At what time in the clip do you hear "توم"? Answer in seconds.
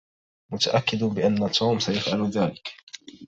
1.51-1.79